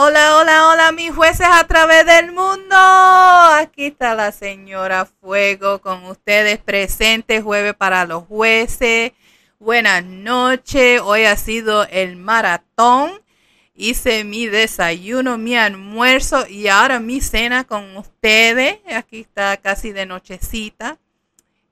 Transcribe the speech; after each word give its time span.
Hola, 0.00 0.36
hola, 0.36 0.68
hola, 0.68 0.92
mis 0.92 1.12
jueces 1.12 1.48
a 1.50 1.66
través 1.66 2.06
del 2.06 2.30
mundo. 2.30 2.76
Aquí 2.76 3.86
está 3.86 4.14
la 4.14 4.30
señora 4.30 5.06
Fuego 5.06 5.80
con 5.80 6.04
ustedes 6.04 6.58
presente 6.58 7.42
jueves 7.42 7.74
para 7.74 8.04
los 8.04 8.22
jueces. 8.26 9.10
Buenas 9.58 10.04
noches. 10.04 11.00
Hoy 11.02 11.24
ha 11.24 11.34
sido 11.34 11.82
el 11.88 12.14
maratón. 12.14 13.10
Hice 13.74 14.22
mi 14.22 14.46
desayuno, 14.46 15.36
mi 15.36 15.56
almuerzo 15.56 16.46
y 16.46 16.68
ahora 16.68 17.00
mi 17.00 17.20
cena 17.20 17.64
con 17.64 17.96
ustedes. 17.96 18.78
Aquí 18.94 19.22
está 19.22 19.56
casi 19.56 19.90
de 19.90 20.06
nochecita. 20.06 20.98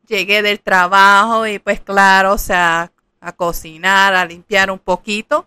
Llegué 0.08 0.42
del 0.42 0.58
trabajo 0.58 1.46
y 1.46 1.60
pues 1.60 1.78
claro, 1.78 2.32
o 2.32 2.38
sea, 2.38 2.90
a 3.20 3.32
cocinar, 3.36 4.14
a 4.16 4.24
limpiar 4.24 4.72
un 4.72 4.80
poquito. 4.80 5.46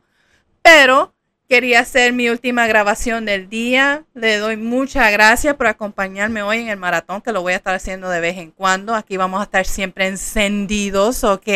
Pero 0.62 1.14
quería 1.50 1.80
hacer 1.80 2.14
mi 2.14 2.30
última 2.30 2.68
grabación 2.68 3.26
del 3.26 3.50
día. 3.50 4.06
Le 4.14 4.38
doy 4.38 4.56
muchas 4.56 5.12
gracias 5.12 5.56
por 5.56 5.66
acompañarme 5.66 6.44
hoy 6.44 6.60
en 6.60 6.70
el 6.70 6.78
maratón, 6.78 7.22
que 7.22 7.32
lo 7.32 7.42
voy 7.42 7.54
a 7.54 7.56
estar 7.56 7.74
haciendo 7.74 8.08
de 8.08 8.22
vez 8.22 8.38
en 8.38 8.52
cuando. 8.52 8.94
Aquí 8.94 9.18
vamos 9.18 9.42
a 9.42 9.46
estar 9.46 9.66
siempre 9.66 10.08
encendidos, 10.08 11.24
¿ok? 11.24 11.48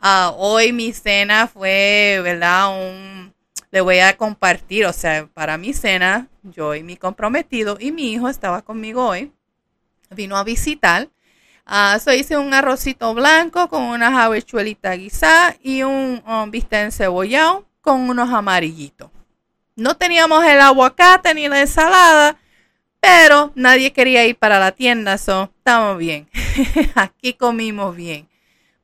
Uh, 0.00 0.32
hoy 0.36 0.72
mi 0.72 0.92
cena 0.92 1.48
fue, 1.48 2.20
¿verdad? 2.22 2.68
Un, 2.70 3.34
le 3.72 3.80
voy 3.80 3.98
a 3.98 4.16
compartir, 4.16 4.86
o 4.86 4.92
sea, 4.92 5.26
para 5.34 5.58
mi 5.58 5.72
cena, 5.72 6.28
yo 6.44 6.74
y 6.76 6.84
mi 6.84 6.96
comprometido 6.96 7.78
y 7.80 7.90
mi 7.90 8.12
hijo 8.12 8.28
estaba 8.28 8.62
conmigo 8.62 9.04
hoy. 9.08 9.32
Vino 10.10 10.36
a 10.36 10.44
visitar. 10.44 11.08
Uh, 11.66 11.98
so 11.98 12.12
hice 12.12 12.38
un 12.38 12.54
arrocito 12.54 13.12
blanco 13.14 13.68
con 13.68 13.82
una 13.82 14.24
habichuelita 14.24 14.94
guisada 14.94 15.56
y 15.60 15.82
un, 15.82 16.22
un 16.24 16.50
bistec 16.52 16.84
encebollado 16.84 17.66
con 17.82 18.08
unos 18.08 18.30
amarillitos. 18.30 19.10
No 19.76 19.96
teníamos 19.96 20.42
el 20.44 20.60
aguacate 20.60 21.34
ni 21.34 21.48
la 21.48 21.60
ensalada, 21.60 22.38
pero 23.00 23.52
nadie 23.54 23.92
quería 23.92 24.24
ir 24.24 24.36
para 24.36 24.58
la 24.58 24.72
tienda, 24.72 25.18
so 25.18 25.50
estamos 25.58 25.98
bien. 25.98 26.28
Aquí 26.94 27.34
comimos 27.34 27.94
bien. 27.94 28.28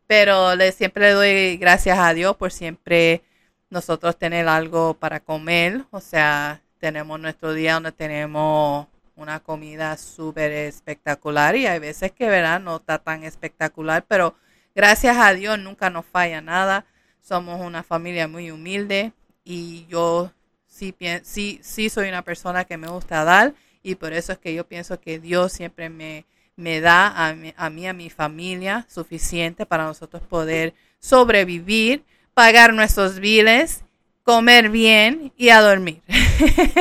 Pero 0.07 0.55
le, 0.57 0.73
siempre 0.73 1.05
le 1.09 1.13
doy 1.13 1.57
gracias 1.57 1.99
a 1.99 2.13
Dios 2.15 2.37
por 2.37 2.51
siempre 2.51 3.23
nosotros 3.71 4.19
tener 4.19 4.49
algo 4.49 4.95
para 4.95 5.21
comer. 5.21 5.85
O 5.91 6.01
sea, 6.01 6.61
tenemos 6.79 7.21
nuestro 7.21 7.53
día 7.53 7.75
donde 7.75 7.93
tenemos 7.93 8.87
una 9.15 9.41
comida 9.41 9.97
súper 9.97 10.53
espectacular 10.53 11.57
y 11.57 11.67
hay 11.67 11.79
veces 11.79 12.13
que, 12.13 12.29
¿verdad? 12.29 12.61
No 12.61 12.77
está 12.77 12.99
tan 12.99 13.25
espectacular, 13.25 14.05
pero 14.09 14.35
gracias 14.75 15.17
a 15.17 15.35
Dios 15.35 15.59
nunca 15.59 15.91
nos 15.91 16.07
falla 16.07 16.41
nada. 16.41 16.87
Somos 17.29 17.61
una 17.61 17.83
familia 17.83 18.27
muy 18.27 18.51
humilde 18.51 19.13
y 19.45 19.85
yo 19.91 20.33
sí, 20.67 20.95
sí, 21.25 21.61
sí 21.63 21.91
soy 21.91 22.09
una 22.09 22.23
persona 22.23 22.65
que 22.65 22.79
me 22.79 22.89
gusta 22.89 23.23
dar 23.23 23.53
y 23.83 23.97
por 23.97 24.15
eso 24.15 24.33
es 24.33 24.39
que 24.39 24.55
yo 24.55 24.67
pienso 24.67 24.99
que 24.99 25.19
Dios 25.19 25.53
siempre 25.53 25.91
me, 25.91 26.25
me 26.57 26.81
da 26.81 27.27
a 27.27 27.35
mí, 27.35 27.53
a 27.55 27.69
mí, 27.69 27.87
a 27.87 27.93
mi 27.93 28.09
familia, 28.09 28.87
suficiente 28.89 29.67
para 29.67 29.85
nosotros 29.85 30.23
poder 30.23 30.73
sobrevivir, 31.01 32.03
pagar 32.33 32.73
nuestros 32.73 33.19
biles, 33.19 33.85
comer 34.23 34.71
bien 34.71 35.31
y 35.37 35.51
a 35.51 35.61
dormir. 35.61 36.01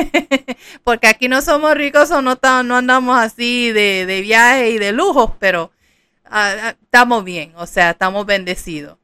Porque 0.82 1.08
aquí 1.08 1.28
no 1.28 1.42
somos 1.42 1.74
ricos 1.74 2.10
o 2.10 2.22
no, 2.22 2.38
no 2.64 2.76
andamos 2.76 3.18
así 3.18 3.70
de, 3.72 4.06
de 4.06 4.22
viaje 4.22 4.70
y 4.70 4.78
de 4.78 4.92
lujos, 4.92 5.32
pero 5.38 5.72
uh, 6.30 6.68
estamos 6.82 7.22
bien, 7.22 7.52
o 7.56 7.66
sea, 7.66 7.90
estamos 7.90 8.24
bendecidos. 8.24 8.96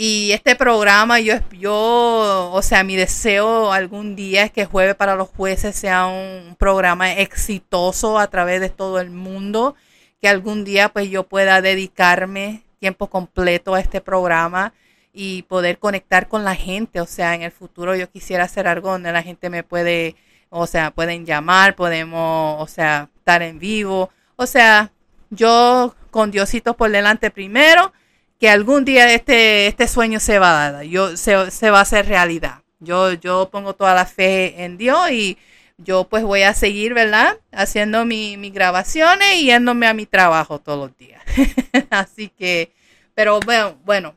Y 0.00 0.30
este 0.30 0.54
programa, 0.54 1.18
yo, 1.18 1.34
yo, 1.50 2.52
o 2.52 2.62
sea, 2.62 2.84
mi 2.84 2.94
deseo 2.94 3.72
algún 3.72 4.14
día 4.14 4.44
es 4.44 4.52
que 4.52 4.64
Jueves 4.64 4.94
para 4.94 5.16
los 5.16 5.28
Jueces 5.28 5.74
sea 5.74 6.06
un 6.06 6.54
programa 6.56 7.14
exitoso 7.14 8.16
a 8.20 8.28
través 8.28 8.60
de 8.60 8.68
todo 8.68 9.00
el 9.00 9.10
mundo, 9.10 9.74
que 10.20 10.28
algún 10.28 10.62
día 10.64 10.88
pues 10.90 11.10
yo 11.10 11.24
pueda 11.24 11.60
dedicarme 11.62 12.62
tiempo 12.78 13.08
completo 13.08 13.74
a 13.74 13.80
este 13.80 14.00
programa 14.00 14.72
y 15.12 15.42
poder 15.42 15.80
conectar 15.80 16.28
con 16.28 16.44
la 16.44 16.54
gente. 16.54 17.00
O 17.00 17.06
sea, 17.06 17.34
en 17.34 17.42
el 17.42 17.50
futuro 17.50 17.96
yo 17.96 18.08
quisiera 18.08 18.44
hacer 18.44 18.68
algo 18.68 18.92
donde 18.92 19.10
la 19.10 19.24
gente 19.24 19.50
me 19.50 19.64
puede, 19.64 20.14
o 20.48 20.68
sea, 20.68 20.92
pueden 20.92 21.26
llamar, 21.26 21.74
podemos, 21.74 22.62
o 22.62 22.68
sea, 22.68 23.10
estar 23.16 23.42
en 23.42 23.58
vivo. 23.58 24.10
O 24.36 24.46
sea, 24.46 24.92
yo 25.30 25.96
con 26.12 26.30
Diosito 26.30 26.76
por 26.76 26.88
delante 26.92 27.32
primero 27.32 27.92
que 28.38 28.48
algún 28.48 28.84
día 28.84 29.12
este, 29.12 29.66
este 29.66 29.88
sueño 29.88 30.20
se 30.20 30.38
va 30.38 30.66
a 30.66 30.72
dar, 30.72 30.84
yo, 30.84 31.16
se, 31.16 31.50
se 31.50 31.70
va 31.70 31.78
a 31.80 31.82
hacer 31.82 32.06
realidad. 32.06 32.62
Yo, 32.80 33.12
yo 33.14 33.48
pongo 33.50 33.74
toda 33.74 33.94
la 33.94 34.06
fe 34.06 34.62
en 34.62 34.78
Dios 34.78 35.10
y 35.10 35.36
yo 35.78 36.04
pues 36.08 36.22
voy 36.22 36.42
a 36.42 36.54
seguir, 36.54 36.94
¿verdad? 36.94 37.38
Haciendo 37.52 38.04
mis 38.04 38.38
mi 38.38 38.50
grabaciones 38.50 39.34
y 39.36 39.46
yéndome 39.46 39.86
a 39.86 39.94
mi 39.94 40.06
trabajo 40.06 40.60
todos 40.60 40.88
los 40.88 40.96
días. 40.96 41.22
Así 41.90 42.28
que, 42.28 42.72
pero 43.14 43.40
bueno, 43.40 43.76
bueno, 43.84 44.14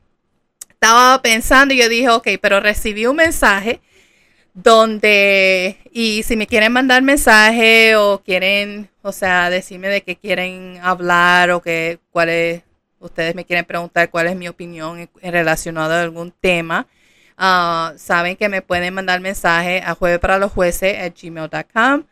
estaba 0.69 1.21
pensando 1.21 1.73
y 1.73 1.77
yo 1.77 1.89
dije, 1.89 2.09
ok, 2.09 2.27
pero 2.41 2.59
recibí 2.59 3.05
un 3.07 3.15
mensaje 3.15 3.81
donde, 4.53 5.77
y 5.91 6.23
si 6.23 6.35
me 6.35 6.47
quieren 6.47 6.71
mandar 6.71 7.01
mensaje 7.01 7.95
o 7.95 8.21
quieren, 8.23 8.89
o 9.01 9.11
sea, 9.11 9.49
decirme 9.49 9.87
de 9.87 10.01
qué 10.01 10.15
quieren 10.15 10.79
hablar 10.81 11.51
o 11.51 11.61
que, 11.61 11.99
cuál 12.11 12.29
es 12.29 12.63
ustedes 13.01 13.35
me 13.35 13.45
quieren 13.45 13.65
preguntar 13.65 14.09
cuál 14.09 14.27
es 14.27 14.35
mi 14.35 14.47
opinión 14.47 15.09
en, 15.21 15.35
a 15.35 16.01
algún 16.01 16.31
tema, 16.31 16.87
uh, 17.37 17.97
saben 17.97 18.35
que 18.37 18.47
me 18.49 18.61
pueden 18.61 18.93
mandar 18.93 19.19
mensaje 19.19 19.81
a 19.85 19.95
jueves 19.95 20.19
los 20.39 20.51
jueces 20.51 20.97
at 20.97 21.13
gmail.com. 21.21 22.03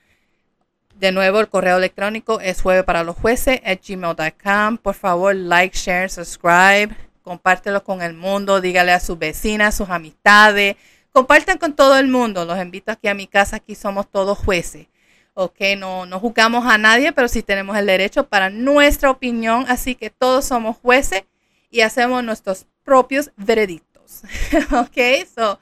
De 0.96 1.14
nuevo, 1.14 1.40
el 1.40 1.48
correo 1.48 1.78
electrónico 1.78 2.42
es 2.42 2.62
jueves 2.62 2.84
los 3.06 3.16
jueces 3.16 3.62
gmail.com. 3.88 4.78
Por 4.78 4.96
favor, 4.96 5.34
like, 5.34 5.78
share, 5.78 6.10
subscribe, 6.10 6.90
compártelo 7.22 7.84
con 7.84 8.02
el 8.02 8.14
mundo, 8.14 8.60
dígale 8.60 8.92
a 8.92 9.00
sus 9.00 9.18
vecinas, 9.18 9.78
sus 9.78 9.90
amistades, 9.90 10.76
compartan 11.14 11.58
con 11.58 11.74
todo 11.74 11.98
el 11.98 12.08
mundo. 12.08 12.44
Los 12.44 12.60
invito 12.60 12.92
aquí 12.92 13.08
a 13.08 13.14
mi 13.14 13.28
casa, 13.28 13.58
aquí 13.58 13.76
somos 13.76 14.10
todos 14.10 14.38
jueces. 14.38 14.88
Ok, 15.34 15.60
no, 15.78 16.06
no 16.06 16.20
juzgamos 16.20 16.66
a 16.66 16.78
nadie, 16.78 17.12
pero 17.12 17.28
sí 17.28 17.42
tenemos 17.42 17.78
el 17.78 17.86
derecho 17.86 18.28
para 18.28 18.50
nuestra 18.50 19.10
opinión, 19.10 19.66
así 19.70 19.96
que 19.96 20.10
todos 20.10 20.46
somos 20.46 20.78
jueces 20.78 21.24
y 21.70 21.82
hacemos 21.82 22.24
nuestros 22.24 22.66
propios 22.84 23.32
veredictos. 23.38 24.24
ok, 24.72 24.98
so 25.34 25.60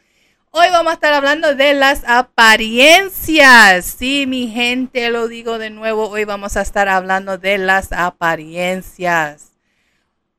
hoy 0.51 0.67
vamos 0.71 0.91
a 0.91 0.93
estar 0.95 1.13
hablando 1.13 1.53
de 1.55 1.73
las 1.73 2.03
apariencias. 2.07 3.85
Sí, 3.85 4.25
mi 4.27 4.47
gente, 4.47 5.09
lo 5.09 5.27
digo 5.27 5.59
de 5.59 5.69
nuevo, 5.69 6.09
hoy 6.09 6.23
vamos 6.25 6.57
a 6.57 6.61
estar 6.61 6.89
hablando 6.89 7.37
de 7.37 7.57
las 7.57 7.91
apariencias. 7.91 9.51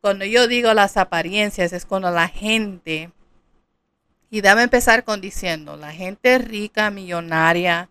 Cuando 0.00 0.24
yo 0.24 0.48
digo 0.48 0.74
las 0.74 0.96
apariencias 0.96 1.72
es 1.72 1.84
cuando 1.84 2.10
la 2.10 2.28
gente, 2.28 3.12
y 4.30 4.40
dame 4.40 4.62
empezar 4.62 5.04
con 5.04 5.20
diciendo, 5.20 5.76
la 5.76 5.92
gente 5.92 6.38
rica, 6.38 6.90
millonaria, 6.90 7.88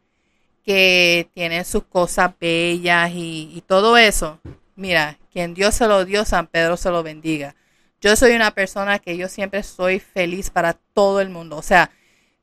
que 0.67 1.29
tienen 1.33 1.63
sus 1.63 1.85
cosas 1.85 2.33
bellas 2.41 3.09
y, 3.13 3.63
todo 3.67 3.95
eso. 3.95 4.41
Mira, 4.75 5.17
quien 5.31 5.53
Dios 5.53 5.75
se 5.75 5.87
lo 5.87 6.03
dio, 6.03 6.25
San 6.25 6.47
Pedro 6.47 6.75
se 6.75 6.91
lo 6.91 7.03
bendiga. 7.03 7.55
Yo 8.01 8.17
soy 8.17 8.33
una 8.33 8.51
persona 8.51 8.99
que 8.99 9.15
yo 9.15 9.29
siempre 9.29 9.63
soy 9.63 10.01
feliz 10.01 10.49
para 10.49 10.73
todo 10.73 11.21
el 11.21 11.29
mundo. 11.29 11.55
O 11.55 11.61
sea, 11.61 11.89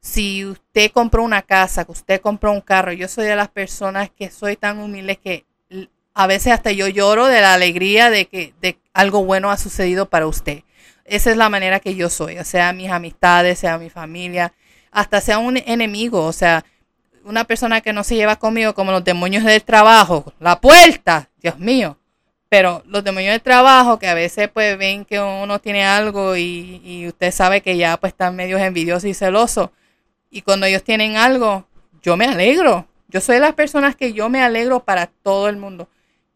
si 0.00 0.46
usted 0.46 0.90
compró 0.90 1.22
una 1.22 1.42
casa, 1.42 1.84
que 1.84 1.92
usted 1.92 2.20
compró 2.22 2.50
un 2.50 2.62
carro, 2.62 2.92
yo 2.92 3.08
soy 3.08 3.26
de 3.26 3.36
las 3.36 3.50
personas 3.50 4.08
que 4.08 4.30
soy 4.30 4.56
tan 4.56 4.78
humilde 4.78 5.16
que 5.16 5.44
a 6.14 6.26
veces 6.26 6.54
hasta 6.54 6.72
yo 6.72 6.88
lloro 6.88 7.26
de 7.26 7.42
la 7.42 7.52
alegría 7.52 8.08
de 8.08 8.24
que 8.24 8.54
de 8.62 8.78
algo 8.94 9.22
bueno 9.22 9.50
ha 9.50 9.58
sucedido 9.58 10.08
para 10.08 10.26
usted. 10.26 10.62
Esa 11.04 11.30
es 11.30 11.36
la 11.36 11.50
manera 11.50 11.78
que 11.78 11.94
yo 11.94 12.08
soy, 12.08 12.38
o 12.38 12.44
sea, 12.44 12.72
mis 12.72 12.90
amistades, 12.90 13.58
sea 13.58 13.76
mi 13.76 13.90
familia, 13.90 14.54
hasta 14.90 15.20
sea 15.20 15.36
un 15.36 15.58
enemigo, 15.58 16.24
o 16.24 16.32
sea, 16.32 16.64
una 17.24 17.44
persona 17.44 17.80
que 17.80 17.92
no 17.92 18.04
se 18.04 18.16
lleva 18.16 18.36
conmigo 18.36 18.74
como 18.74 18.92
los 18.92 19.04
demonios 19.04 19.44
del 19.44 19.62
trabajo, 19.62 20.32
la 20.38 20.60
puerta, 20.60 21.30
Dios 21.42 21.58
mío. 21.58 21.98
Pero 22.48 22.82
los 22.86 23.02
demonios 23.02 23.32
del 23.32 23.40
trabajo 23.40 23.98
que 23.98 24.06
a 24.06 24.14
veces 24.14 24.48
pues 24.52 24.78
ven 24.78 25.04
que 25.04 25.20
uno 25.20 25.58
tiene 25.58 25.84
algo 25.84 26.36
y, 26.36 27.06
usted 27.08 27.32
sabe 27.32 27.62
que 27.62 27.76
ya 27.76 27.96
pues 27.96 28.12
están 28.12 28.36
medio 28.36 28.58
envidiosos 28.58 29.04
y 29.04 29.14
celosos. 29.14 29.70
Y 30.30 30.42
cuando 30.42 30.66
ellos 30.66 30.84
tienen 30.84 31.16
algo, 31.16 31.66
yo 32.02 32.16
me 32.16 32.26
alegro. 32.26 32.86
Yo 33.08 33.20
soy 33.20 33.36
de 33.36 33.40
las 33.40 33.54
personas 33.54 33.96
que 33.96 34.12
yo 34.12 34.28
me 34.28 34.42
alegro 34.42 34.84
para 34.84 35.06
todo 35.06 35.48
el 35.48 35.56
mundo. 35.56 35.88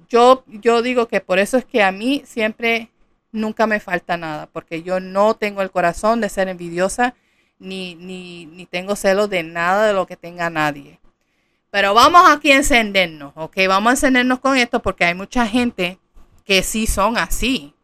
Yo, 0.08 0.44
yo 0.46 0.82
digo 0.82 1.06
que 1.06 1.20
por 1.20 1.38
eso 1.38 1.56
es 1.56 1.64
que 1.64 1.82
a 1.82 1.92
mí 1.92 2.22
siempre 2.24 2.90
nunca 3.30 3.66
me 3.66 3.78
falta 3.78 4.16
nada, 4.16 4.48
porque 4.52 4.82
yo 4.82 5.00
no 5.00 5.34
tengo 5.34 5.62
el 5.62 5.70
corazón 5.70 6.20
de 6.20 6.28
ser 6.28 6.48
envidiosa 6.48 7.14
ni, 7.58 7.94
ni, 7.94 8.46
ni 8.46 8.66
tengo 8.66 8.96
celos 8.96 9.31
de 9.31 9.43
nada 9.43 9.87
de 9.87 9.93
lo 9.93 10.06
que 10.06 10.16
tenga 10.16 10.50
nadie. 10.50 11.00
Pero 11.70 11.94
vamos 11.94 12.22
aquí 12.31 12.52
a 12.52 12.56
encendernos, 12.56 13.32
¿ok? 13.37 13.56
Vamos 13.69 13.90
a 13.90 13.93
encendernos 13.93 14.40
con 14.40 14.56
esto 14.56 14.81
porque 14.81 15.05
hay 15.05 15.14
mucha 15.14 15.46
gente 15.46 15.99
que 16.44 16.62
sí 16.62 16.87
son 16.87 17.19
así. 17.19 17.75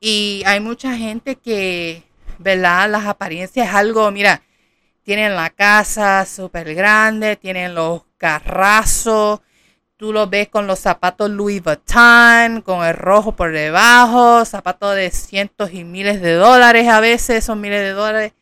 Y 0.00 0.42
hay 0.44 0.60
mucha 0.60 0.96
gente 0.96 1.36
que, 1.36 2.02
¿verdad? 2.38 2.90
Las 2.90 3.06
apariencias 3.06 3.68
es 3.68 3.74
algo, 3.74 4.10
mira, 4.10 4.42
tienen 5.02 5.34
la 5.34 5.50
casa 5.50 6.26
súper 6.26 6.74
grande, 6.74 7.36
tienen 7.36 7.74
los 7.74 8.02
carrazos, 8.18 9.40
tú 9.96 10.12
los 10.12 10.28
ves 10.28 10.48
con 10.48 10.66
los 10.66 10.78
zapatos 10.80 11.30
Louis 11.30 11.62
Vuitton, 11.62 12.60
con 12.60 12.84
el 12.84 12.94
rojo 12.94 13.32
por 13.32 13.52
debajo, 13.52 14.44
zapatos 14.44 14.94
de 14.94 15.10
cientos 15.10 15.72
y 15.72 15.84
miles 15.84 16.20
de 16.20 16.34
dólares 16.34 16.88
a 16.88 17.00
veces, 17.00 17.44
son 17.44 17.60
miles 17.60 17.80
de 17.80 17.92
dólares. 17.92 18.32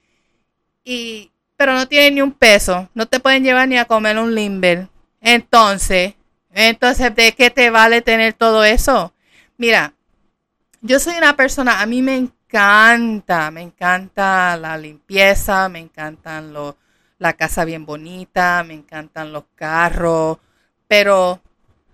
Y, 0.84 1.30
pero 1.56 1.74
no 1.74 1.88
tienen 1.88 2.16
ni 2.16 2.22
un 2.22 2.32
peso, 2.32 2.88
no 2.94 3.06
te 3.06 3.20
pueden 3.20 3.42
llevar 3.42 3.68
ni 3.68 3.78
a 3.78 3.86
comer 3.86 4.18
un 4.18 4.34
limber. 4.34 4.88
Entonces, 5.20 6.14
entonces, 6.52 7.14
¿de 7.14 7.32
qué 7.32 7.50
te 7.50 7.70
vale 7.70 8.02
tener 8.02 8.34
todo 8.34 8.64
eso? 8.64 9.12
Mira, 9.56 9.94
yo 10.82 11.00
soy 11.00 11.16
una 11.16 11.34
persona, 11.36 11.80
a 11.80 11.86
mí 11.86 12.02
me 12.02 12.16
encanta, 12.16 13.50
me 13.50 13.62
encanta 13.62 14.56
la 14.56 14.78
limpieza, 14.78 15.68
me 15.68 15.80
encantan 15.80 16.52
los, 16.52 16.74
la 17.18 17.32
casa 17.32 17.64
bien 17.64 17.86
bonita, 17.86 18.62
me 18.64 18.74
encantan 18.74 19.32
los 19.32 19.44
carros, 19.54 20.38
pero 20.86 21.40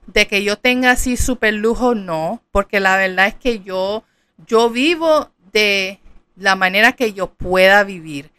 de 0.07 0.27
que 0.27 0.43
yo 0.43 0.59
tenga 0.59 0.91
así 0.91 1.17
súper 1.17 1.55
lujo, 1.55 1.95
no, 1.95 2.43
porque 2.51 2.81
la 2.81 2.97
verdad 2.97 3.29
es 3.29 3.35
que 3.35 3.61
yo, 3.61 4.05
yo 4.47 4.69
vivo 4.71 5.31
de 5.53 6.01
la 6.37 6.57
manera 6.57 6.93
que 6.93 7.13
yo 7.13 7.31
pueda 7.31 7.85
vivir. 7.85 8.30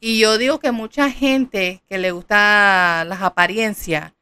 Y 0.00 0.18
yo 0.18 0.38
digo 0.38 0.60
que 0.60 0.72
mucha 0.72 1.10
gente 1.10 1.82
que 1.88 1.98
le 1.98 2.10
gusta 2.10 3.04
las 3.06 3.22
apariencias, 3.22 4.12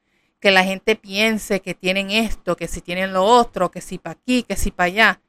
que 0.41 0.51
la 0.51 0.63
gente 0.63 0.95
piense 0.95 1.61
que 1.61 1.75
tienen 1.75 2.11
esto, 2.11 2.57
que 2.57 2.69
si 2.69 2.81
tienen 2.81 3.13
lo 3.13 3.25
otro, 3.25 3.71
que 3.71 3.81
si 3.81 3.99
para 3.99 4.13
aquí, 4.13 4.43
que 4.43 4.57
si 4.57 4.71
para 4.71 4.87
allá. 4.87 5.21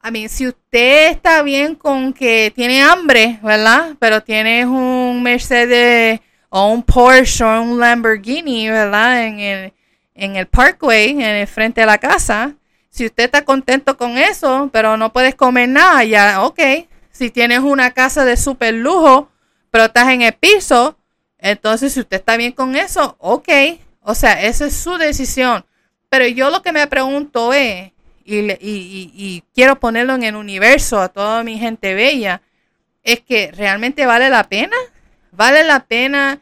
A 0.00 0.10
mí, 0.10 0.28
si 0.28 0.48
usted 0.48 1.10
está 1.12 1.42
bien 1.42 1.76
con 1.76 2.12
que 2.12 2.52
tiene 2.54 2.82
hambre, 2.82 3.38
¿verdad? 3.42 3.94
Pero 4.00 4.22
tiene 4.22 4.66
un 4.66 5.22
Mercedes 5.22 6.20
o 6.48 6.66
un 6.66 6.82
Porsche 6.82 7.44
o 7.44 7.62
un 7.62 7.78
Lamborghini, 7.78 8.68
¿verdad? 8.68 9.24
En 9.24 9.38
el, 9.38 9.72
en 10.14 10.36
el 10.36 10.46
Parkway, 10.48 11.10
en 11.10 11.20
el 11.20 11.46
frente 11.46 11.80
de 11.82 11.86
la 11.86 11.98
casa. 11.98 12.56
Si 12.90 13.06
usted 13.06 13.24
está 13.24 13.44
contento 13.44 13.96
con 13.96 14.18
eso, 14.18 14.68
pero 14.72 14.96
no 14.96 15.12
puedes 15.12 15.36
comer 15.36 15.68
nada, 15.68 16.04
ya, 16.04 16.42
ok. 16.44 16.60
Si 17.12 17.30
tienes 17.30 17.60
una 17.60 17.92
casa 17.92 18.24
de 18.24 18.36
super 18.36 18.74
lujo, 18.74 19.30
pero 19.70 19.84
estás 19.84 20.08
en 20.08 20.22
el 20.22 20.32
piso, 20.32 20.98
entonces 21.38 21.92
si 21.92 22.00
usted 22.00 22.16
está 22.16 22.36
bien 22.36 22.52
con 22.52 22.74
eso, 22.74 23.16
ok. 23.18 23.48
O 24.00 24.14
sea, 24.14 24.42
esa 24.42 24.66
es 24.66 24.76
su 24.76 24.96
decisión. 24.96 25.64
Pero 26.08 26.26
yo 26.26 26.50
lo 26.50 26.62
que 26.62 26.72
me 26.72 26.86
pregunto 26.88 27.52
es, 27.52 27.92
y, 28.24 28.38
y, 28.38 29.12
y 29.14 29.44
quiero 29.54 29.78
ponerlo 29.78 30.14
en 30.14 30.24
el 30.24 30.36
universo 30.36 31.00
a 31.00 31.08
toda 31.08 31.44
mi 31.44 31.58
gente 31.58 31.94
bella, 31.94 32.42
es 33.02 33.20
que 33.20 33.52
realmente 33.52 34.06
vale 34.06 34.28
la 34.30 34.48
pena. 34.48 34.76
Vale 35.30 35.64
la 35.64 35.80
pena 35.80 36.40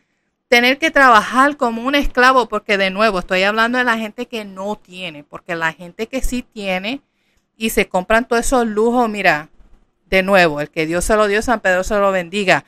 tener 0.49 0.78
que 0.78 0.90
trabajar 0.90 1.56
como 1.56 1.82
un 1.82 1.94
esclavo, 1.94 2.49
porque 2.49 2.76
de 2.76 2.90
nuevo 2.90 3.20
estoy 3.20 3.44
hablando 3.44 3.78
de 3.78 3.84
la 3.84 3.96
gente 3.96 4.26
que 4.26 4.44
no 4.44 4.76
tiene, 4.76 5.23
porque 5.23 5.55
la 5.55 5.73
gente 5.73 6.08
que 6.08 6.23
sí 6.23 6.43
tiene 6.43 7.02
y 7.56 7.70
se 7.70 7.88
compran 7.88 8.26
todos 8.26 8.46
esos 8.46 8.66
lujos, 8.66 9.08
mira, 9.08 9.49
de 10.11 10.23
nuevo, 10.23 10.61
el 10.61 10.71
que 10.71 10.87
Dios 10.87 11.05
se 11.05 11.17
lo 11.17 11.29
dio, 11.29 11.41
San 11.41 11.61
Pedro 11.61 11.85
se 11.85 11.95
lo 11.95 12.11
bendiga. 12.12 12.65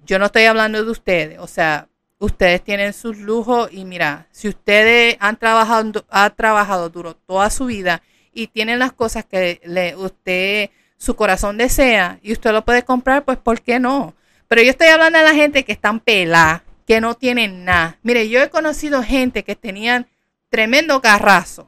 Yo 0.00 0.18
no 0.18 0.26
estoy 0.26 0.44
hablando 0.44 0.84
de 0.84 0.90
ustedes, 0.90 1.38
o 1.38 1.46
sea, 1.46 1.88
ustedes 2.18 2.62
tienen 2.62 2.92
sus 2.92 3.18
lujos 3.18 3.70
y 3.72 3.84
mira, 3.84 4.26
si 4.30 4.48
ustedes 4.48 5.16
han 5.18 5.38
trabajado, 5.38 6.04
ha 6.10 6.30
trabajado 6.30 6.90
duro 6.90 7.14
toda 7.14 7.48
su 7.50 7.66
vida 7.66 8.02
y 8.32 8.48
tienen 8.48 8.78
las 8.78 8.92
cosas 8.92 9.24
que 9.24 9.60
le, 9.64 9.96
usted, 9.96 10.70
su 10.98 11.16
corazón 11.16 11.56
desea 11.56 12.18
y 12.22 12.32
usted 12.32 12.52
lo 12.52 12.64
puede 12.64 12.82
comprar, 12.82 13.24
pues 13.24 13.38
¿por 13.38 13.62
qué 13.62 13.80
no? 13.80 14.14
Pero 14.46 14.62
yo 14.62 14.70
estoy 14.70 14.88
hablando 14.88 15.18
de 15.18 15.24
la 15.24 15.34
gente 15.34 15.64
que 15.64 15.72
están 15.72 16.00
peladas, 16.00 16.62
que 16.86 17.00
no 17.00 17.14
tienen 17.14 17.64
nada. 17.64 17.98
Mire, 18.02 18.28
yo 18.28 18.42
he 18.42 18.50
conocido 18.50 19.02
gente 19.02 19.42
que 19.42 19.56
tenían 19.56 20.06
tremendo 20.50 21.00
carrazo. 21.00 21.66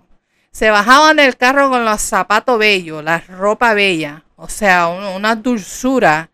Se 0.50 0.68
bajaban 0.70 1.16
del 1.16 1.36
carro 1.36 1.70
con 1.70 1.86
los 1.86 2.02
zapatos 2.02 2.58
bellos, 2.58 3.02
la 3.02 3.18
ropa 3.20 3.72
bella, 3.74 4.25
o 4.36 4.48
sea, 4.48 4.88
una 4.88 5.34
dulzura. 5.34 6.30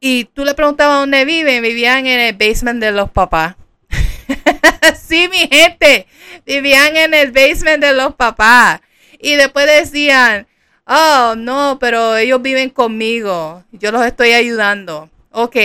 Y 0.00 0.24
tú 0.26 0.44
le 0.44 0.54
preguntabas 0.54 1.00
dónde 1.00 1.24
viven, 1.24 1.62
vivían 1.62 2.06
en 2.06 2.20
el 2.20 2.36
basement 2.36 2.80
de 2.80 2.92
los 2.92 3.10
papás. 3.10 3.56
sí, 5.08 5.28
mi 5.28 5.48
gente, 5.48 6.06
vivían 6.46 6.96
en 6.96 7.14
el 7.14 7.32
basement 7.32 7.82
de 7.82 7.94
los 7.94 8.14
papás. 8.14 8.80
Y 9.18 9.34
después 9.34 9.66
decían, 9.66 10.46
oh, 10.86 11.34
no, 11.36 11.78
pero 11.80 12.16
ellos 12.16 12.40
viven 12.40 12.70
conmigo, 12.70 13.64
yo 13.72 13.90
los 13.90 14.04
estoy 14.04 14.32
ayudando. 14.32 15.10
Ok, 15.30 15.56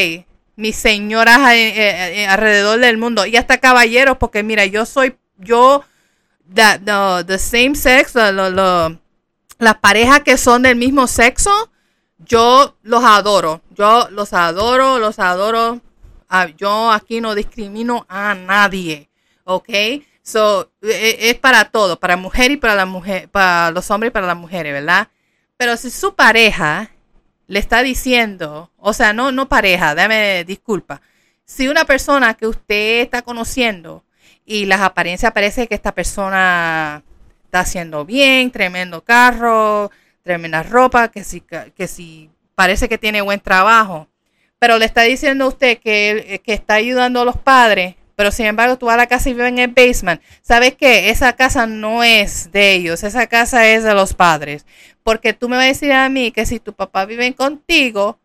mis 0.56 0.75
señoras 0.75 1.39
eh, 1.51 1.69
eh, 1.69 2.22
eh, 2.22 2.28
alrededor 2.28 2.80
del 2.80 2.98
mundo 2.98 3.25
y 3.25 3.36
hasta 3.38 3.60
caballeros, 3.60 4.18
porque 4.18 4.44
mira, 4.44 4.66
yo 4.66 4.86
soy, 4.86 5.16
yo, 5.38 5.84
the, 6.54 6.80
the, 7.25 7.39
same 7.39 7.75
sex, 7.75 8.13
las 9.63 9.75
parejas 9.75 10.21
que 10.21 10.38
son 10.38 10.63
del 10.63 10.75
mismo 10.75 11.07
sexo, 11.07 11.71
yo 12.19 12.75
los 12.83 13.04
adoro, 13.04 13.62
yo 13.71 14.07
los 14.12 14.33
adoro, 14.33 15.00
los 15.00 15.19
adoro. 15.19 15.81
Ah, 16.30 16.48
yo 16.57 16.92
aquí 16.92 17.21
no 17.21 17.36
discrimino 17.36 18.06
a 18.10 18.33
nadie, 18.33 19.10
¿ok? 19.44 19.69
So, 20.24 20.71
e, 20.81 20.89
e, 20.89 21.30
es 21.30 21.36
para 21.36 21.65
todo, 21.65 22.00
para 22.00 22.15
mujer 22.15 22.51
y 22.51 22.57
para 22.57 22.75
la 22.75 22.86
mujer, 22.86 23.30
para 23.30 23.71
los 23.71 23.92
hombres 23.92 24.10
y 24.10 24.13
para 24.13 24.27
las 24.27 24.38
mujeres, 24.38 24.74
¿verdad? 24.74 25.10
Pero 25.57 25.77
si 25.77 25.92
su 25.92 26.15
pareja 26.15 26.92
le 27.48 27.60
está 27.60 27.83
diciendo, 27.83 28.71
o 28.77 28.94
sea, 28.94 29.13
no, 29.13 29.31
no 29.31 29.50
pareja, 29.50 29.95
dame 29.95 30.44
disculpa. 30.45 31.01
Si 31.45 31.68
una 31.68 31.86
persona 31.86 32.33
que 32.36 32.48
usted 32.48 33.01
está 33.01 33.21
conociendo 33.21 34.04
y 34.45 34.65
las 34.65 34.81
apariencias 34.81 35.31
parece 35.33 35.68
que 35.68 35.75
esta 35.75 35.94
persona 35.94 37.04
está 37.53 37.59
haciendo 37.59 38.03
bien, 38.03 38.50
tremendo 38.50 39.03
carro, 39.03 39.91
tremenda 40.23 40.63
ropa, 40.63 41.09
que 41.09 41.23
si, 41.23 41.41
que 41.41 41.88
si 41.88 42.31
parece 42.55 42.89
que 42.89 42.97
tiene 42.97 43.21
buen 43.21 43.39
trabajo, 43.39 44.07
pero 44.57 44.79
le 44.79 44.85
está 44.85 45.03
diciendo 45.03 45.47
usted 45.47 45.77
que, 45.77 46.41
que 46.44 46.53
está 46.53 46.73
ayudando 46.73 47.21
a 47.21 47.25
los 47.25 47.38
padres, 47.38 47.94
pero 48.15 48.31
sin 48.31 48.47
embargo 48.47 48.79
tú 48.79 48.89
a 48.89 48.97
la 48.97 49.05
casa 49.05 49.29
y 49.29 49.33
vives 49.33 49.50
en 49.50 49.59
el 49.59 49.67
basement. 49.67 50.19
¿Sabes 50.41 50.73
qué? 50.73 51.11
Esa 51.11 51.33
casa 51.33 51.67
no 51.67 52.03
es 52.03 52.51
de 52.51 52.73
ellos, 52.73 53.03
esa 53.03 53.27
casa 53.27 53.67
es 53.67 53.83
de 53.83 53.94
los 53.94 54.15
padres. 54.15 54.65
Porque 55.03 55.33
tú 55.33 55.47
me 55.47 55.57
vas 55.57 55.65
a 55.65 55.67
decir 55.67 55.91
a 55.91 56.09
mí 56.09 56.31
que 56.31 56.47
si 56.47 56.59
tu 56.59 56.73
papá 56.73 57.05
vive 57.05 57.31
contigo, 57.35 58.17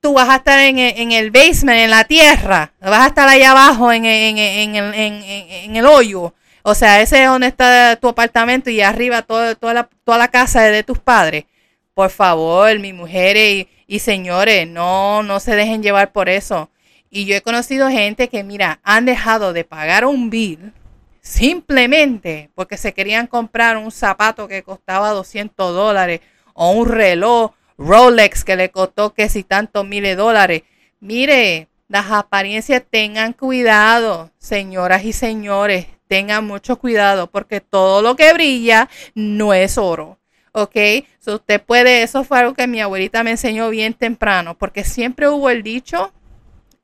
tú 0.00 0.12
vas 0.12 0.28
a 0.28 0.36
estar 0.36 0.60
en 0.60 0.78
el, 0.78 1.30
basement, 1.32 1.80
en 1.80 1.90
la 1.90 2.04
tierra, 2.04 2.74
vas 2.80 3.00
a 3.00 3.06
estar 3.08 3.28
allá 3.28 3.50
abajo 3.50 3.90
en, 3.90 4.04
en, 4.04 5.76
el 5.76 5.86
hoyo. 5.86 6.32
O 6.66 6.74
sea, 6.74 7.02
ese 7.02 7.22
es 7.22 7.28
donde 7.28 7.48
está 7.48 7.96
tu 7.96 8.08
apartamento 8.08 8.70
y 8.70 8.80
arriba 8.80 9.20
toda, 9.20 9.54
toda, 9.54 9.74
la, 9.74 9.90
toda 10.02 10.16
la 10.16 10.28
casa 10.28 10.62
de 10.62 10.82
tus 10.82 10.98
padres. 10.98 11.44
Por 11.92 12.08
favor, 12.08 12.78
mis 12.78 12.94
mujeres 12.94 13.52
y, 13.52 13.68
y 13.86 13.98
señores, 13.98 14.66
no, 14.66 15.22
no 15.22 15.40
se 15.40 15.56
dejen 15.56 15.82
llevar 15.82 16.10
por 16.12 16.30
eso. 16.30 16.70
Y 17.10 17.26
yo 17.26 17.36
he 17.36 17.42
conocido 17.42 17.90
gente 17.90 18.28
que, 18.28 18.44
mira, 18.44 18.80
han 18.82 19.04
dejado 19.04 19.52
de 19.52 19.64
pagar 19.64 20.06
un 20.06 20.30
bill 20.30 20.72
simplemente 21.20 22.50
porque 22.54 22.78
se 22.78 22.94
querían 22.94 23.26
comprar 23.26 23.76
un 23.76 23.90
zapato 23.90 24.48
que 24.48 24.62
costaba 24.62 25.10
200 25.10 25.74
dólares 25.74 26.20
o 26.54 26.70
un 26.70 26.88
reloj 26.88 27.52
Rolex 27.76 28.42
que 28.42 28.56
le 28.56 28.70
costó 28.70 29.12
que 29.12 29.28
si 29.28 29.42
tantos 29.42 29.86
miles 29.86 30.12
de 30.12 30.22
dólares. 30.22 30.62
Mire, 31.00 31.68
las 31.88 32.10
apariencias 32.10 32.82
tengan 32.88 33.34
cuidado, 33.34 34.30
señoras 34.38 35.04
y 35.04 35.12
señores, 35.12 35.88
tengan 36.14 36.46
mucho 36.46 36.76
cuidado 36.76 37.28
porque 37.28 37.60
todo 37.60 38.00
lo 38.00 38.14
que 38.14 38.32
brilla 38.32 38.88
no 39.16 39.52
es 39.52 39.78
oro. 39.78 40.16
¿ok? 40.52 40.76
So 41.18 41.34
usted 41.34 41.60
puede, 41.60 42.04
eso 42.04 42.22
fue 42.22 42.38
algo 42.38 42.54
que 42.54 42.68
mi 42.68 42.80
abuelita 42.80 43.24
me 43.24 43.32
enseñó 43.32 43.68
bien 43.68 43.94
temprano, 43.94 44.56
porque 44.56 44.84
siempre 44.84 45.28
hubo 45.28 45.50
el 45.50 45.64
dicho 45.64 46.12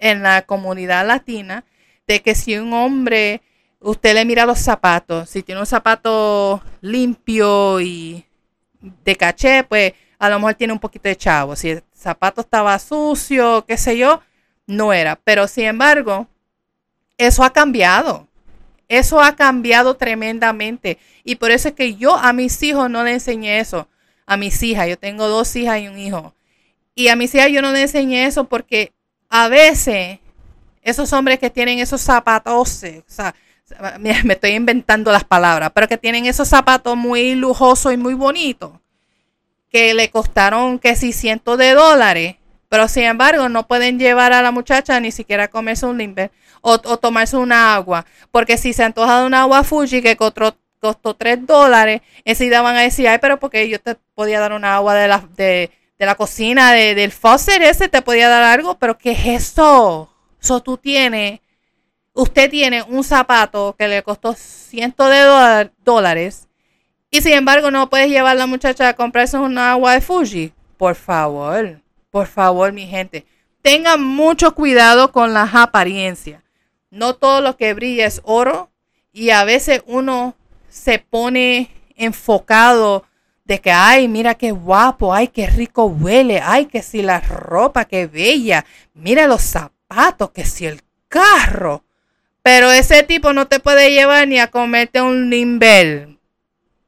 en 0.00 0.24
la 0.24 0.42
comunidad 0.42 1.06
latina 1.06 1.64
de 2.08 2.22
que 2.22 2.34
si 2.34 2.58
un 2.58 2.72
hombre, 2.72 3.40
usted 3.78 4.14
le 4.14 4.24
mira 4.24 4.46
los 4.46 4.58
zapatos, 4.58 5.30
si 5.30 5.44
tiene 5.44 5.60
un 5.60 5.66
zapato 5.66 6.60
limpio 6.80 7.80
y 7.80 8.24
de 8.80 9.14
caché, 9.14 9.62
pues 9.62 9.92
a 10.18 10.28
lo 10.28 10.40
mejor 10.40 10.54
tiene 10.54 10.72
un 10.72 10.80
poquito 10.80 11.08
de 11.08 11.14
chavo. 11.14 11.54
Si 11.54 11.70
el 11.70 11.84
zapato 11.94 12.40
estaba 12.40 12.76
sucio, 12.80 13.64
qué 13.64 13.76
sé 13.76 13.96
yo, 13.96 14.22
no 14.66 14.92
era. 14.92 15.14
Pero 15.14 15.46
sin 15.46 15.66
embargo, 15.66 16.26
eso 17.16 17.44
ha 17.44 17.52
cambiado. 17.52 18.26
Eso 18.90 19.20
ha 19.20 19.36
cambiado 19.36 19.94
tremendamente. 19.94 20.98
Y 21.22 21.36
por 21.36 21.52
eso 21.52 21.68
es 21.68 21.74
que 21.74 21.94
yo 21.94 22.16
a 22.16 22.32
mis 22.32 22.60
hijos 22.64 22.90
no 22.90 23.04
le 23.04 23.12
enseñé 23.12 23.60
eso. 23.60 23.88
A 24.26 24.36
mis 24.36 24.60
hijas, 24.64 24.88
yo 24.88 24.98
tengo 24.98 25.28
dos 25.28 25.54
hijas 25.54 25.80
y 25.80 25.86
un 25.86 25.96
hijo. 25.96 26.34
Y 26.96 27.06
a 27.06 27.14
mis 27.14 27.32
hijas 27.32 27.52
yo 27.52 27.62
no 27.62 27.70
le 27.70 27.82
enseñé 27.82 28.26
eso 28.26 28.44
porque 28.44 28.92
a 29.28 29.46
veces 29.46 30.18
esos 30.82 31.12
hombres 31.12 31.38
que 31.38 31.50
tienen 31.50 31.78
esos 31.78 32.00
zapatos, 32.00 32.82
o 32.82 33.02
sea, 33.06 33.32
me 34.00 34.32
estoy 34.32 34.50
inventando 34.50 35.12
las 35.12 35.22
palabras, 35.22 35.70
pero 35.72 35.86
que 35.86 35.96
tienen 35.96 36.26
esos 36.26 36.48
zapatos 36.48 36.96
muy 36.96 37.36
lujosos 37.36 37.92
y 37.92 37.96
muy 37.96 38.14
bonitos, 38.14 38.72
que 39.68 39.94
le 39.94 40.10
costaron 40.10 40.80
que 40.80 40.96
si 40.96 41.12
cientos 41.12 41.56
de 41.58 41.74
dólares, 41.74 42.39
Pero 42.70 42.86
sin 42.86 43.02
embargo, 43.02 43.48
no 43.48 43.66
pueden 43.66 43.98
llevar 43.98 44.32
a 44.32 44.42
la 44.42 44.52
muchacha 44.52 45.00
ni 45.00 45.10
siquiera 45.10 45.44
a 45.44 45.48
comerse 45.48 45.86
un 45.86 45.98
limber 45.98 46.30
o, 46.60 46.78
tomarse 46.78 47.36
una 47.36 47.74
agua. 47.74 48.06
Porque 48.30 48.56
si 48.56 48.72
se 48.72 48.84
antoja 48.84 49.20
de 49.20 49.26
un 49.26 49.34
agua 49.34 49.64
Fuji 49.64 50.00
que 50.00 50.16
costó, 50.16 50.56
costó 50.78 51.14
3 51.14 51.46
dólares, 51.46 52.00
enseguida 52.24 52.62
van 52.62 52.76
a 52.76 52.82
decir, 52.82 53.08
ay, 53.08 53.18
pero 53.20 53.40
porque 53.40 53.68
yo 53.68 53.80
te 53.80 53.96
podía 54.14 54.38
dar 54.38 54.52
una 54.52 54.76
agua 54.76 54.94
de 54.94 55.08
la, 55.08 55.28
de, 55.36 55.72
la 55.98 56.14
cocina, 56.14 56.72
del 56.72 57.10
faucet 57.10 57.60
ese, 57.60 57.88
te 57.88 58.02
podía 58.02 58.28
dar 58.28 58.44
algo, 58.44 58.78
pero 58.78 58.96
¿qué 58.96 59.10
es 59.10 59.26
eso? 59.26 60.14
Eso 60.40 60.62
tú 60.62 60.76
tienes, 60.76 61.40
usted 62.12 62.48
tiene 62.48 62.84
un 62.84 63.02
zapato 63.02 63.74
que 63.76 63.88
le 63.88 64.04
costó 64.04 64.32
cientos 64.34 65.10
de 65.10 65.70
dólares 65.84 66.46
y 67.10 67.20
sin 67.20 67.32
embargo 67.32 67.72
no 67.72 67.90
puedes 67.90 68.08
llevar 68.08 68.36
a 68.36 68.38
la 68.38 68.46
muchacha 68.46 68.88
a 68.88 68.94
comprarse 68.94 69.36
una 69.38 69.72
agua 69.72 69.94
de 69.94 70.00
Fuji. 70.00 70.52
Por 70.76 70.94
favor. 70.94 71.80
Por 72.10 72.26
favor, 72.26 72.72
mi 72.72 72.86
gente, 72.86 73.24
tengan 73.62 74.02
mucho 74.02 74.54
cuidado 74.54 75.12
con 75.12 75.32
las 75.32 75.54
apariencias. 75.54 76.42
No 76.90 77.14
todo 77.14 77.40
lo 77.40 77.56
que 77.56 77.72
brilla 77.74 78.06
es 78.06 78.20
oro 78.24 78.70
y 79.12 79.30
a 79.30 79.44
veces 79.44 79.82
uno 79.86 80.34
se 80.68 80.98
pone 80.98 81.70
enfocado 81.96 83.04
de 83.44 83.60
que, 83.60 83.70
ay, 83.70 84.08
mira 84.08 84.34
qué 84.34 84.52
guapo, 84.52 85.12
ay, 85.12 85.28
qué 85.28 85.46
rico 85.46 85.84
huele, 85.86 86.40
ay, 86.40 86.66
que 86.66 86.82
si 86.82 87.02
la 87.02 87.20
ropa, 87.20 87.84
qué 87.84 88.06
bella, 88.06 88.64
mira 88.94 89.26
los 89.26 89.42
zapatos, 89.42 90.30
que 90.30 90.44
si 90.44 90.66
el 90.66 90.82
carro. 91.08 91.84
Pero 92.42 92.70
ese 92.70 93.02
tipo 93.02 93.32
no 93.32 93.46
te 93.48 93.60
puede 93.60 93.90
llevar 93.90 94.26
ni 94.26 94.38
a 94.38 94.50
comerte 94.50 95.00
un 95.00 95.28
nimbel. 95.28 96.18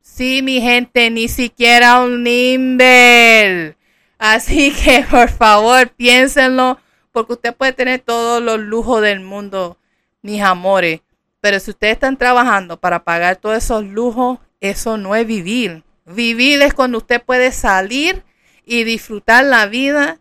Sí, 0.01 0.41
mi 0.43 0.61
gente, 0.61 1.11
ni 1.11 1.29
siquiera 1.29 2.01
un 2.01 2.23
nimbel. 2.23 3.77
Así 4.23 4.71
que 4.85 5.05
por 5.11 5.31
favor 5.31 5.89
piénsenlo, 5.89 6.79
porque 7.11 7.33
usted 7.33 7.57
puede 7.57 7.73
tener 7.73 7.99
todos 7.99 8.41
los 8.41 8.61
lujos 8.61 9.03
del 9.03 9.19
mundo, 9.19 9.79
mis 10.23 10.41
amores. 10.41 11.01
Pero 11.41 11.59
si 11.59 11.73
ustedes 11.73 11.95
están 11.95 12.17
trabajando 12.17 12.79
para 12.79 13.03
pagar 13.03 13.35
todos 13.35 13.57
esos 13.57 13.85
lujos, 13.85 14.39
eso 14.61 14.97
no 14.97 15.17
es 15.17 15.27
vivir. 15.27 15.83
Vivir 16.07 16.63
es 16.63 16.73
cuando 16.73 16.99
usted 16.99 17.21
puede 17.21 17.51
salir 17.51 18.23
y 18.65 18.85
disfrutar 18.85 19.45
la 19.45 19.67
vida 19.67 20.21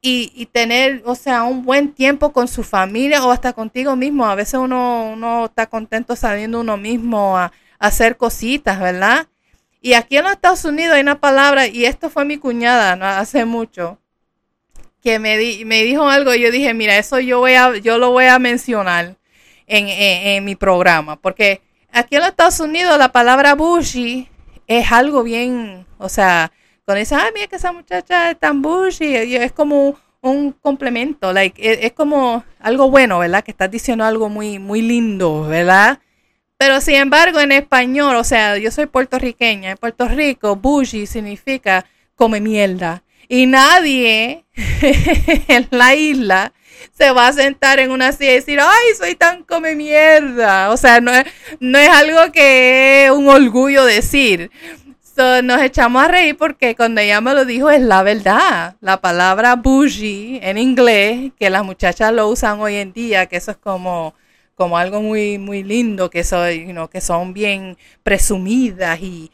y, 0.00 0.46
tener, 0.46 1.02
o 1.04 1.14
sea, 1.14 1.42
un 1.42 1.64
buen 1.66 1.92
tiempo 1.92 2.32
con 2.32 2.48
su 2.48 2.62
familia 2.62 3.22
o 3.26 3.30
hasta 3.30 3.52
contigo 3.52 3.94
mismo. 3.94 4.24
A 4.24 4.36
veces 4.36 4.54
uno, 4.54 5.10
uno 5.12 5.44
está 5.44 5.66
contento 5.66 6.16
saliendo 6.16 6.60
uno 6.60 6.78
mismo 6.78 7.36
a 7.36 7.52
hacer 7.78 8.16
cositas, 8.16 8.80
¿verdad? 8.80 9.28
Y 9.80 9.94
aquí 9.94 10.16
en 10.16 10.24
los 10.24 10.32
Estados 10.32 10.64
Unidos 10.64 10.94
hay 10.94 11.02
una 11.02 11.20
palabra, 11.20 11.66
y 11.66 11.84
esto 11.84 12.10
fue 12.10 12.24
mi 12.24 12.38
cuñada 12.38 12.96
¿no? 12.96 13.06
hace 13.06 13.44
mucho, 13.44 13.98
que 15.02 15.18
me, 15.18 15.36
me 15.64 15.82
dijo 15.84 16.08
algo 16.08 16.34
y 16.34 16.40
yo 16.40 16.50
dije, 16.50 16.74
mira, 16.74 16.96
eso 16.98 17.20
yo, 17.20 17.38
voy 17.38 17.54
a, 17.54 17.76
yo 17.78 17.98
lo 17.98 18.10
voy 18.10 18.24
a 18.24 18.38
mencionar 18.38 19.16
en, 19.66 20.44
mi 20.44 20.56
programa, 20.56 21.16
porque 21.20 21.60
aquí 21.92 22.16
en 22.16 22.22
los 22.22 22.30
Estados 22.30 22.58
Unidos 22.60 22.98
la 22.98 23.12
palabra 23.12 23.54
bushy 23.54 24.28
es 24.66 24.90
algo 24.90 25.22
bien, 25.22 25.86
o 25.98 26.08
sea, 26.08 26.52
cuando 26.84 27.00
dicen, 27.00 27.18
ay, 27.20 27.30
mira 27.34 27.46
que 27.46 27.56
esa 27.56 27.70
muchacha 27.70 28.30
es 28.30 28.38
tan 28.38 28.62
bushy, 28.62 29.14
es 29.14 29.52
como 29.52 29.96
un 30.20 30.52
complemento, 30.52 31.32
like, 31.32 31.60
es, 31.62 31.78
es, 31.82 31.92
como 31.92 32.44
algo 32.58 32.90
bueno, 32.90 33.18
¿verdad? 33.18 33.44
Que 33.44 33.50
estás 33.50 33.70
diciendo 33.70 34.04
algo 34.04 34.28
muy, 34.28 34.58
muy 34.58 34.82
lindo, 34.82 35.42
¿verdad? 35.42 36.00
Pero 36.58 36.80
sin 36.80 36.96
embargo, 36.96 37.38
en 37.38 37.52
español, 37.52 38.16
o 38.16 38.24
sea, 38.24 38.58
yo 38.58 38.72
soy 38.72 38.86
puertorriqueña. 38.86 39.70
En 39.70 39.76
Puerto 39.76 40.08
Rico, 40.08 40.56
bougie 40.56 41.06
significa 41.06 41.86
come 42.16 42.40
mierda. 42.40 43.04
Y 43.28 43.46
nadie 43.46 44.44
en 45.48 45.68
la 45.70 45.94
isla 45.94 46.52
se 46.92 47.12
va 47.12 47.28
a 47.28 47.32
sentar 47.32 47.78
en 47.78 47.92
una 47.92 48.10
silla 48.10 48.32
y 48.32 48.34
decir, 48.34 48.58
ay, 48.60 48.94
soy 48.98 49.14
tan 49.14 49.44
come 49.44 49.76
mierda. 49.76 50.70
O 50.70 50.76
sea, 50.76 51.00
no 51.00 51.12
es, 51.12 51.26
no 51.60 51.78
es 51.78 51.90
algo 51.90 52.32
que 52.32 53.06
es 53.06 53.12
un 53.12 53.28
orgullo 53.28 53.84
decir. 53.84 54.50
nos 55.44 55.62
echamos 55.62 56.02
a 56.02 56.08
reír 56.08 56.36
porque 56.36 56.74
cuando 56.74 57.00
ella 57.00 57.20
me 57.20 57.34
lo 57.34 57.44
dijo 57.44 57.70
es 57.70 57.82
la 57.82 58.02
verdad. 58.02 58.74
La 58.80 59.00
palabra 59.00 59.54
bougie 59.54 60.40
en 60.42 60.58
inglés, 60.58 61.30
que 61.38 61.50
las 61.50 61.64
muchachas 61.64 62.12
lo 62.12 62.28
usan 62.28 62.58
hoy 62.58 62.74
en 62.76 62.92
día, 62.92 63.26
que 63.26 63.36
eso 63.36 63.52
es 63.52 63.58
como 63.58 64.14
como 64.58 64.76
algo 64.76 65.00
muy, 65.00 65.38
muy 65.38 65.62
lindo, 65.62 66.10
que, 66.10 66.24
son, 66.24 66.88
que 66.90 67.00
son 67.00 67.32
bien 67.32 67.78
presumidas 68.02 69.00
y, 69.00 69.30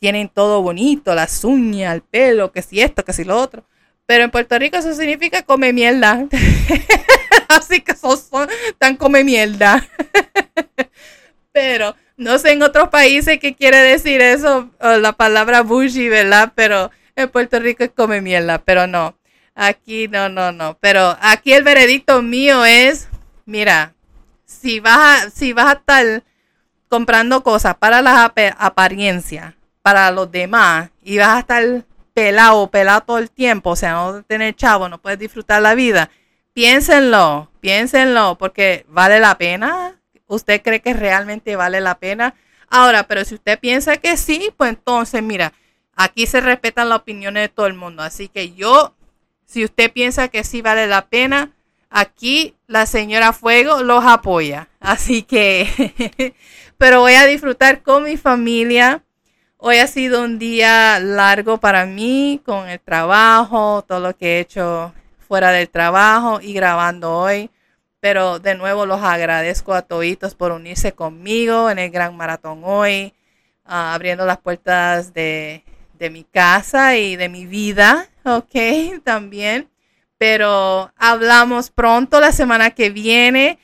tienen 0.00 0.28
todo 0.28 0.60
bonito, 0.62 1.14
las 1.14 1.44
uñas, 1.44 1.94
el 1.94 2.02
pelo, 2.02 2.50
que 2.50 2.60
si 2.60 2.80
esto, 2.80 3.04
que 3.04 3.12
si 3.12 3.22
lo 3.22 3.38
otro. 3.38 3.64
Pero 4.04 4.24
en 4.24 4.32
Puerto 4.32 4.58
Rico 4.58 4.76
eso 4.76 4.92
significa 4.94 5.42
come 5.42 5.72
mierda. 5.72 6.26
Así 7.48 7.82
que 7.82 7.94
son, 7.94 8.48
tan 8.78 8.96
come 8.96 9.22
mierda. 9.22 9.88
Pero 11.52 11.94
no 12.16 12.36
sé 12.40 12.50
en 12.50 12.64
otros 12.64 12.88
países 12.88 13.38
qué 13.38 13.54
quiere 13.54 13.78
decir 13.78 14.20
eso, 14.20 14.70
la 14.80 15.12
palabra 15.12 15.62
bougie, 15.62 16.08
¿verdad? 16.08 16.52
Pero 16.56 16.90
en 17.14 17.28
Puerto 17.28 17.60
Rico 17.60 17.84
es 17.84 17.90
come 17.90 18.20
mierda, 18.20 18.58
pero 18.58 18.88
no. 18.88 19.16
Aquí 19.54 20.08
no, 20.08 20.28
no, 20.28 20.50
no. 20.50 20.78
Pero 20.80 21.16
aquí 21.20 21.52
el 21.52 21.62
veredicto 21.62 22.22
mío 22.22 22.64
es, 22.64 23.08
mira, 23.44 23.94
si 24.60 24.80
vas 24.80 25.26
a, 25.26 25.30
si 25.30 25.52
vas 25.52 25.66
a 25.66 25.72
estar 25.78 26.24
comprando 26.88 27.42
cosas 27.42 27.74
para 27.76 28.02
las 28.02 28.30
apariencias, 28.58 29.54
para 29.82 30.10
los 30.10 30.30
demás, 30.30 30.90
y 31.02 31.18
vas 31.18 31.36
a 31.36 31.38
estar 31.40 31.84
pelado, 32.14 32.70
pelado 32.70 33.00
todo 33.02 33.18
el 33.18 33.30
tiempo, 33.30 33.70
o 33.70 33.76
sea, 33.76 33.92
no 33.92 34.22
tener 34.22 34.54
chavo, 34.54 34.88
no 34.88 34.98
puedes 34.98 35.18
disfrutar 35.18 35.62
la 35.62 35.74
vida, 35.74 36.10
piénsenlo, 36.52 37.50
piénsenlo, 37.60 38.36
porque 38.38 38.84
vale 38.88 39.20
la 39.20 39.38
pena. 39.38 39.98
¿Usted 40.26 40.62
cree 40.62 40.80
que 40.80 40.94
realmente 40.94 41.56
vale 41.56 41.80
la 41.80 41.98
pena? 41.98 42.34
Ahora, 42.68 43.06
pero 43.06 43.24
si 43.24 43.34
usted 43.34 43.58
piensa 43.58 43.98
que 43.98 44.16
sí, 44.16 44.50
pues 44.56 44.70
entonces, 44.70 45.22
mira, 45.22 45.52
aquí 45.94 46.26
se 46.26 46.40
respetan 46.40 46.88
las 46.88 47.00
opiniones 47.00 47.42
de 47.42 47.48
todo 47.48 47.66
el 47.66 47.74
mundo. 47.74 48.02
Así 48.02 48.28
que 48.28 48.52
yo, 48.52 48.94
si 49.44 49.64
usted 49.64 49.92
piensa 49.92 50.28
que 50.28 50.44
sí 50.44 50.62
vale 50.62 50.86
la 50.86 51.06
pena, 51.06 51.50
aquí 51.92 52.56
la 52.66 52.86
señora 52.86 53.32
Fuego 53.32 53.82
los 53.82 54.04
apoya. 54.04 54.68
Así 54.80 55.22
que, 55.22 56.34
pero 56.78 57.00
voy 57.00 57.14
a 57.14 57.26
disfrutar 57.26 57.82
con 57.82 58.04
mi 58.04 58.16
familia. 58.16 59.04
Hoy 59.58 59.78
ha 59.78 59.86
sido 59.86 60.24
un 60.24 60.38
día 60.38 60.98
largo 60.98 61.58
para 61.58 61.86
mí 61.86 62.40
con 62.44 62.68
el 62.68 62.80
trabajo, 62.80 63.84
todo 63.86 64.00
lo 64.00 64.16
que 64.16 64.38
he 64.38 64.40
hecho 64.40 64.92
fuera 65.28 65.52
del 65.52 65.68
trabajo 65.68 66.40
y 66.40 66.52
grabando 66.52 67.16
hoy. 67.16 67.50
Pero 68.00 68.40
de 68.40 68.56
nuevo 68.56 68.86
los 68.86 69.00
agradezco 69.02 69.74
a 69.74 69.82
todos 69.82 70.34
por 70.36 70.50
unirse 70.50 70.92
conmigo 70.92 71.70
en 71.70 71.78
el 71.78 71.90
gran 71.90 72.16
maratón 72.16 72.62
hoy, 72.64 73.14
ah, 73.64 73.94
abriendo 73.94 74.26
las 74.26 74.38
puertas 74.38 75.14
de, 75.14 75.64
de 75.98 76.10
mi 76.10 76.24
casa 76.24 76.96
y 76.96 77.14
de 77.14 77.28
mi 77.28 77.46
vida, 77.46 78.08
ok, 78.24 79.04
también 79.04 79.68
pero 80.22 80.92
hablamos 80.98 81.70
pronto 81.70 82.20
la 82.20 82.30
semana 82.30 82.70
que 82.70 82.90
viene. 82.90 83.58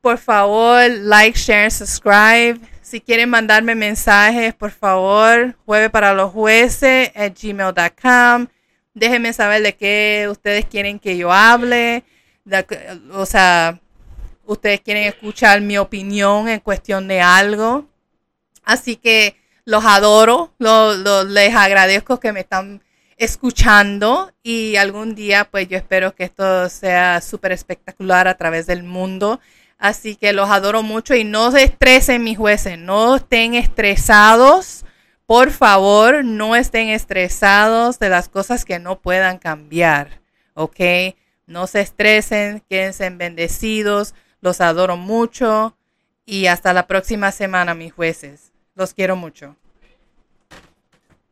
Por 0.00 0.16
favor, 0.16 0.88
like, 0.88 1.38
share, 1.38 1.70
subscribe. 1.70 2.58
Si 2.80 2.98
quieren 3.02 3.28
mandarme 3.28 3.74
mensajes, 3.74 4.54
por 4.54 4.70
favor, 4.70 5.54
jueves 5.66 5.90
para 5.90 6.14
los 6.14 6.32
jueces 6.32 7.12
at 7.14 7.32
gmail.com. 7.38 8.46
Déjenme 8.94 9.34
saber 9.34 9.62
de 9.62 9.74
qué 9.74 10.28
ustedes 10.30 10.64
quieren 10.64 10.98
que 10.98 11.18
yo 11.18 11.30
hable. 11.30 12.04
o 13.12 13.26
sea, 13.26 13.78
ustedes 14.46 14.80
quieren 14.80 15.02
escuchar 15.04 15.60
mi 15.60 15.76
opinión 15.76 16.48
en 16.48 16.60
cuestión 16.60 17.06
de 17.06 17.20
algo. 17.20 17.86
Así 18.64 18.96
que 18.96 19.36
los 19.66 19.84
adoro, 19.84 20.54
les 20.58 21.54
agradezco 21.54 22.18
que 22.18 22.32
me 22.32 22.40
están 22.40 22.80
escuchando 23.24 24.32
y 24.42 24.76
algún 24.76 25.14
día 25.14 25.48
pues 25.50 25.68
yo 25.68 25.76
espero 25.76 26.14
que 26.14 26.24
esto 26.24 26.68
sea 26.68 27.20
súper 27.20 27.52
espectacular 27.52 28.26
a 28.26 28.36
través 28.36 28.66
del 28.66 28.82
mundo. 28.82 29.40
Así 29.78 30.16
que 30.16 30.32
los 30.32 30.50
adoro 30.50 30.82
mucho 30.82 31.14
y 31.14 31.24
no 31.24 31.50
se 31.50 31.64
estresen 31.64 32.24
mis 32.24 32.38
jueces, 32.38 32.78
no 32.78 33.16
estén 33.16 33.54
estresados. 33.54 34.84
Por 35.26 35.50
favor, 35.50 36.24
no 36.24 36.56
estén 36.56 36.88
estresados 36.88 37.98
de 37.98 38.08
las 38.08 38.28
cosas 38.28 38.64
que 38.64 38.78
no 38.78 39.00
puedan 39.00 39.38
cambiar. 39.38 40.20
¿Ok? 40.54 40.80
No 41.46 41.66
se 41.66 41.80
estresen, 41.80 42.62
quédense 42.68 43.08
bendecidos. 43.10 44.14
Los 44.40 44.60
adoro 44.60 44.96
mucho 44.96 45.76
y 46.26 46.46
hasta 46.46 46.72
la 46.72 46.86
próxima 46.86 47.30
semana, 47.30 47.74
mis 47.74 47.92
jueces. 47.92 48.52
Los 48.74 48.94
quiero 48.94 49.16
mucho. 49.16 49.56